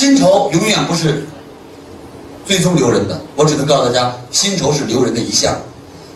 [0.00, 1.26] 薪酬永远不是
[2.46, 5.54] 最终留人的，我只能告诉大家，薪酬是留人的一项。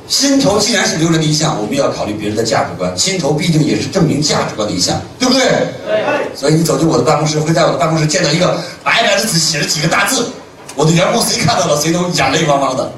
[0.09, 2.91] 薪酬既然是留人的一项，我们要考虑别人的价值观。
[2.97, 5.43] 薪酬毕竟也是证明价值观的一项，对不对？
[5.85, 6.03] 对。
[6.35, 10.31] 所以你走进我的办公室，会在我的办公室见到一个白白的纸写着几个大字，
[10.77, 12.91] 我的员工谁看到了谁都眼泪汪汪的。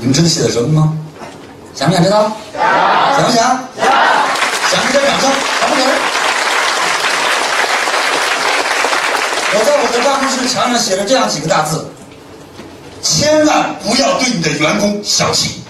[0.00, 0.92] 你们知道写的什么吗？
[1.72, 2.32] 想不想知道？
[3.16, 3.46] 想不想？
[4.72, 5.30] 想给点掌声，
[5.60, 5.92] 想不想给？
[9.50, 11.86] 我在我的办公室墙上写着这样几个大字。
[13.00, 15.62] 千万不要对你的员工小气。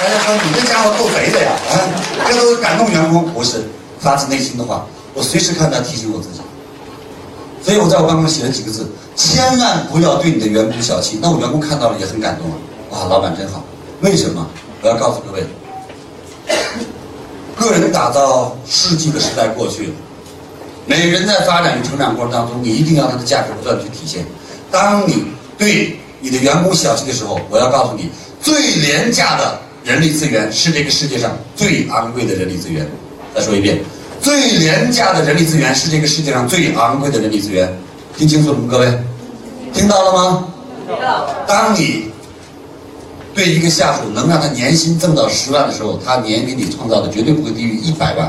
[0.00, 1.52] 大家说你这家伙够肥的呀！
[1.70, 1.72] 啊，
[2.26, 3.64] 这都是感动员工，不是
[4.00, 4.84] 发自内心的话。
[5.14, 6.40] 我随时看他提醒我自己，
[7.62, 11.18] 所以我在我办公室写了几个字：千万不要对你的员工小气。
[11.22, 12.56] 那我员工看到了也很感动啊！
[12.90, 13.64] 哇，老板真好。
[14.00, 14.46] 为什么？
[14.82, 15.46] 我要告诉各位，
[17.58, 19.92] 个人打造世纪的时代过去了。
[20.86, 24.24] 每人在发展与成长过程当中，你一定要他的价值不断去体现。
[24.70, 25.24] 当你
[25.58, 28.10] 对你的员工小气的时候，我要告诉你，
[28.42, 32.88] 最廉价的人力资源是这个世界上最昂贵的人力资源。
[33.34, 33.78] 再说一遍，
[34.22, 37.70] 最廉价的人力资源是这个世界上最昂贵的人力资源。
[38.16, 38.98] 听清楚了吗，各位？
[39.74, 40.48] 听到了吗？
[40.86, 41.28] 听到。
[41.46, 42.07] 当你
[43.38, 48.28] 对一个下属能让他年薪挣到十万的时候，他年给你创造的绝对不会低于一百万。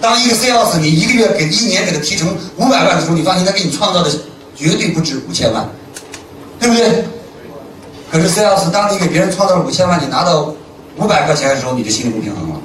[0.00, 4.10] 当一个 sales 你一个月给一年给他提成五百万的时候，你发现他给你创造的
[4.56, 5.68] 绝对不止五千万，
[6.58, 7.04] 对不对？
[8.10, 10.50] 可是 sales 当你给别人创造了五千万，你拿到
[10.96, 12.56] 五百块钱的时候，你就心里不平衡了，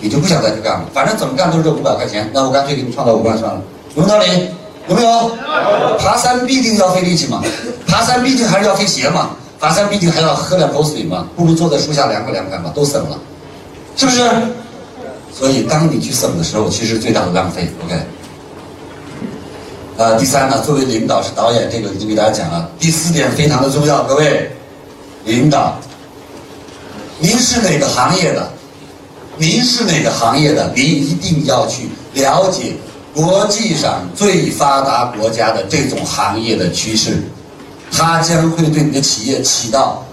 [0.00, 0.84] 你就不想再去干了。
[0.92, 3.62] 反正怎么干都是这五百块钱，那我干脆给你创造五万算了，
[3.94, 4.48] 有没有道理？
[4.88, 5.30] 有没有？
[5.96, 7.40] 爬山必定要费力气嘛，
[7.86, 13.18] 爬山毕竟还是要费鞋嘛，爬山毕竟还要喝两口水嘛，不如坐在树下凉快凉快嘛，都省了，
[13.94, 14.22] 是不是？
[15.32, 17.68] 所以，当你去省的时候，其实最大的浪费。
[17.84, 17.94] OK。
[19.96, 22.70] 呃，第三呢，作为领导是导演，这个已经给大家讲了。
[22.78, 24.50] 第四点非常的重要，各位，
[25.24, 25.78] 领导，
[27.18, 28.50] 您是哪个行业的？
[29.36, 30.72] 您是哪个行业的？
[30.74, 32.74] 您一定要去了解
[33.14, 37.22] 国际上最发达国家的这种行业的趋势，
[37.92, 40.04] 它将会对你的企业起到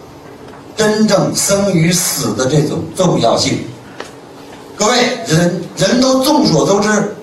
[0.75, 3.59] 真正生与死的这种重要性。
[4.75, 7.15] 各位人人都众所周知，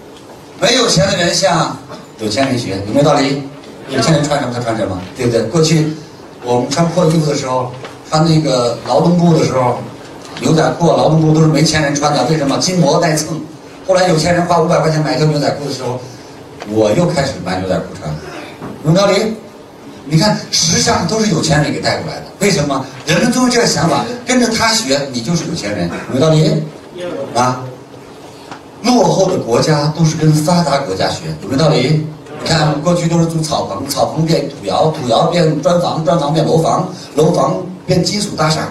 [0.61, 1.77] 没有钱的人向
[2.19, 3.43] 有钱人学，有没有道理？
[3.91, 5.43] 有钱人穿什么他穿什么，对不对？
[5.43, 5.95] 过去
[6.43, 7.71] 我们穿破衣服的时候，
[8.11, 9.79] 穿那个劳动布的时候，
[10.41, 12.59] 牛仔裤、劳动布都是没钱人穿的，为什么？
[12.59, 13.41] 筋膜带蹭。
[13.87, 16.01] 后来有钱人花五百块钱买条牛仔裤的时候，
[16.71, 18.13] 我又开始买牛仔裤穿，
[18.85, 19.37] 有道理？
[20.07, 22.85] 你看，时尚都是有钱人给带过来的，为什么？
[23.07, 26.63] 人们都有这个想法，跟着他学，你就是有钱人，有道理？
[27.35, 27.65] 啊，
[28.83, 32.07] 落后的国家都是跟发达国家学，有没有道理？
[32.43, 37.57] 你看，过去都是住草棚，草棚变土窑，土窑变砖房，砖房变楼房，楼房
[37.87, 38.69] 变金属大厦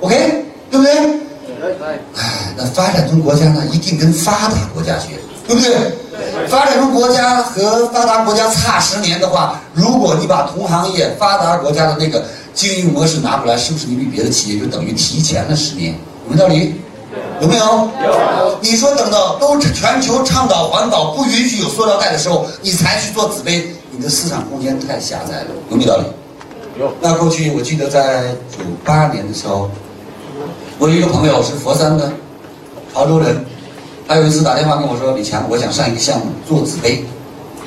[0.00, 0.92] ，OK，对不对？
[2.16, 5.10] 哎，那发展中国家呢，一定跟发达国家学，
[5.46, 5.74] 对不对？
[6.48, 12.24] 发展中国家和发达国家差十年的话，如果你把同行业发达国家的那个
[12.54, 15.94] 经营模式拿过来，是不是你比别的企业就等于提前了十年？
[16.28, 16.80] 有没有道理？
[17.40, 17.62] 有没有？
[18.04, 18.58] 有。
[18.60, 26.04] 你说等到都全球倡导环保，不允许有塑料袋的时候，你才去做纸杯，你的市场空间太狭窄了，有没有道理？
[26.78, 26.92] 有。
[27.00, 29.70] 那过去我记得在九八年的时候，
[30.78, 32.10] 我有一个朋友是佛山的，
[32.92, 33.44] 潮州人，
[34.08, 37.04] 他有一次打电话跟我说：“李强，我想上一个项目做纸杯。”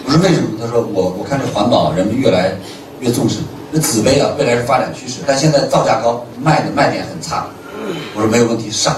[0.05, 2.53] 我说：“为什么？”他说：“我我看这环保人们越来
[2.99, 3.39] 越重视，
[3.73, 7.45] 这纸杯啊，未来是发展趋势，但现在造价高，卖的卖点很差。”
[8.15, 8.95] 我说：“没有问题，上。”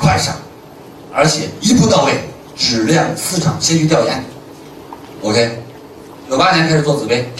[0.00, 0.34] 快上，
[1.12, 2.12] 而且一步到位，
[2.56, 4.24] 质量市场先去调研。
[5.20, 5.58] OK，
[6.30, 7.30] 九八年开始做纸杯，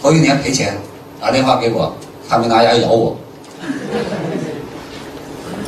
[0.00, 0.78] 头一年赔钱，
[1.20, 1.92] 打电话给我，
[2.28, 3.16] 他没拿牙咬我。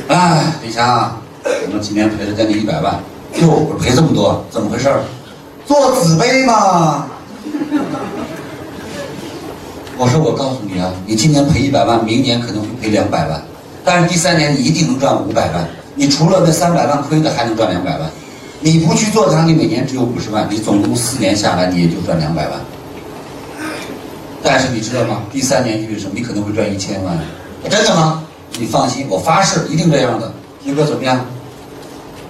[0.07, 2.97] 哎，李强，我们今年赔了将近一百万。
[3.41, 4.89] 哟，赔这么多，怎么回事？
[5.65, 7.05] 做纸杯嘛。
[9.97, 13.41] 我说我告诉你啊，你今年赔一百万，明年可能会赔两百万，
[13.83, 15.67] 但是第三年你一定能赚五百万。
[15.95, 18.09] 你除了那三百万亏的，还能赚两百万。
[18.59, 22.59] 你不去做它，你每年只有五十万，你总共四年下来，你也就赚两百万。
[24.41, 25.21] 但是你知道吗？
[25.31, 26.13] 第三年意味着什么？
[26.15, 27.17] 你可能会赚一千万。
[27.69, 28.23] 真的吗？
[28.57, 30.31] 你放心，我发誓一定这样的。
[30.63, 31.19] 结果怎么样？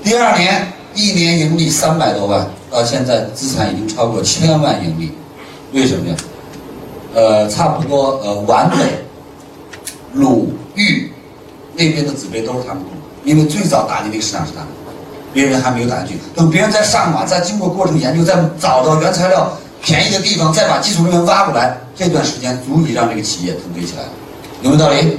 [0.03, 0.65] 第二年
[0.97, 5.11] 一年盈利三百多万，到现在资产已经超过千万盈利。
[5.71, 6.15] 为什么呀？
[7.13, 8.83] 呃，差不多呃，完美、
[10.13, 11.11] 鲁豫
[11.75, 12.83] 那边的纸杯都是他们。
[13.23, 14.69] 因为最早打进这个市场是他们，
[15.33, 16.19] 别人还没有打进去。
[16.35, 19.51] 等别人再上马，再经过过程研究，再找到原材料
[19.83, 24.03] 便宜的地方，再把技术人员挖过来，这段时间足以让这个企业腾飞起来，
[24.63, 25.15] 有没有道理？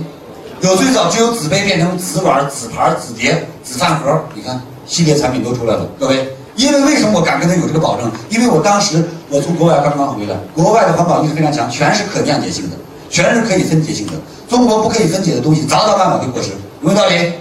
[0.60, 6.34] 有最早只有纸杯变成纸碗、纸盘、纸碟、纸饭盒，你看系列产品都出来了，各位。
[6.56, 8.10] 因为为什么我敢跟他有这个保证？
[8.30, 12.76] 因为我当时我从国外刚刚回来，国外的环保意识非常强，全是可降解性的，
[13.08, 14.14] 全是可以分解性的。
[14.48, 16.50] 中国不可以分解的东西，早早晚晚会过时，
[16.82, 17.32] 有没有道理？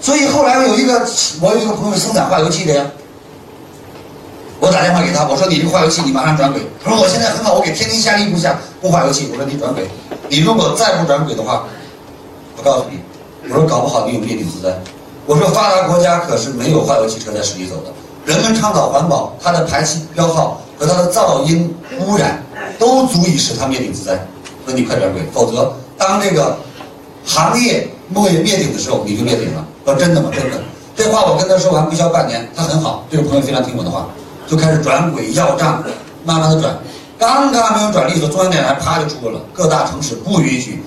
[0.00, 1.06] 所以后来有一个，
[1.42, 2.86] 我有一个朋友生产化油器的呀，
[4.60, 6.62] 我打电话给他，我说你这个化油器你马上转轨。
[6.82, 9.28] 他说我现在很好，我给天天下力不下不化油器。
[9.30, 9.86] 我说你转轨，
[10.30, 11.64] 你如果再不转轨的话，
[12.56, 12.98] 我告诉你，
[13.50, 14.74] 我说搞不好你有灭顶之灾。
[15.26, 17.92] 我说发达国家可是没有化油汽车在市里走的。
[18.24, 22.44] 人们倡导环保，它的排气标号和它的噪音污染
[22.78, 24.18] 都足以使它灭顶之灾。
[24.64, 26.56] 那你快转轨，否则当这个
[27.24, 29.66] 行业末业灭顶的时候，你就灭顶了。
[29.84, 30.30] 说真的吗？
[30.32, 30.60] 真的。
[30.94, 34.06] 这话我跟他说完不消半年，他很好，这个朋友非常听我的话，
[34.46, 35.82] 就开始转轨要账，
[36.24, 36.76] 慢慢的转。
[37.18, 40.82] 刚刚没有转利索，中央电视台啪就出来了，各大城市不允许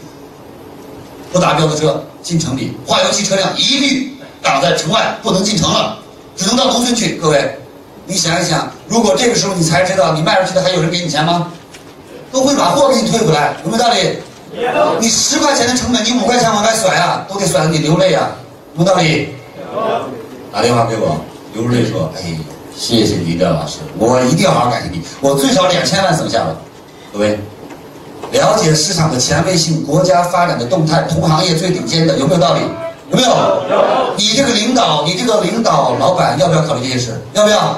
[1.34, 4.15] 不达标的车进城里，化油器车辆一律
[4.46, 5.98] 挡在城外，不能进城了。
[6.38, 7.58] 只能到农村去，各位，
[8.06, 11.52] 你想一想，如果这个时候你才知道你卖出去的还有人给你钱吗？
[12.32, 14.20] 都会把货给你退回来，有没有道理？
[15.00, 18.30] 你十块钱的成本，你五块钱往外甩啊，都得甩得你流泪啊，
[18.78, 19.36] 有没有道理？
[20.54, 21.18] 打电话给我，
[21.54, 22.38] 流着泪说：“哎，
[22.78, 26.58] 谢谢李亮老师，我一定要好好感谢你，我最少两千万省下了。”
[27.12, 27.40] 各位，
[28.32, 32.62] 了解市场的前卫性，国家发展的动态，同行业最顶尖的，有没有道理？
[33.12, 33.30] 有没有？
[34.18, 37.22] 你这个领导，你这个领导老板要不要考虑这些事？
[37.34, 37.78] 要不要？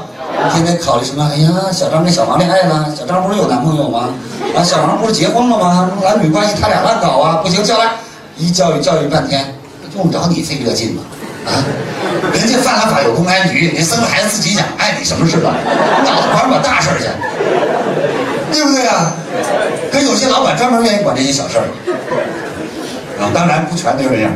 [0.53, 1.29] 天天考虑什么？
[1.33, 4.09] 哎呀，小张跟小王恋爱了，小张不是有男朋友吗？
[4.55, 5.89] 啊，小王不是结婚了吗？
[6.03, 7.91] 男女关系他俩乱搞啊，不行，叫来，
[8.37, 9.53] 一教育教育半天，
[9.95, 11.01] 用着你费这劲吗？
[11.47, 11.63] 啊，
[12.33, 15.55] 人家犯了法有公安局，你生了孩子自己养，碍你什么事了？
[16.03, 17.07] 你脑子管管大事去，
[18.51, 19.11] 对不对啊？
[19.91, 21.65] 可有些老板专门愿意管这些小事儿，
[23.19, 24.31] 啊，当然不全都是这样。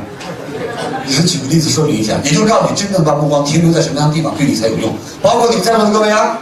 [1.05, 4.93] 你是举个例子说明一下，也就告诉你，真正把目光停留在什么样的地方，对你才有用。
[5.21, 6.39] 包括你在座的各位啊，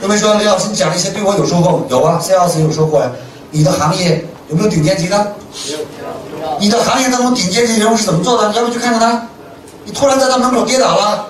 [0.00, 1.84] 各位说李老师，你讲这些对我有收获？
[1.88, 3.10] 有啊，C 老师有收获呀。
[3.50, 5.34] 你的行业有没有顶尖级的？
[6.58, 8.50] 你的行业当中顶尖级人物是怎么做的？
[8.50, 9.28] 你要不去看看他？
[9.84, 11.26] 你突然在他门口跌倒了，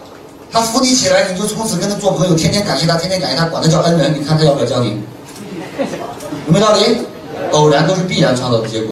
[0.50, 4.14] 他扶你起来，你就从此跟他做朋友，天天感谢他，天天感谢他，管他叫恩人。
[4.18, 5.00] 你看他要不要教你？
[6.46, 6.98] 有没有道理？
[7.52, 8.91] 偶然都是必然创造的结果。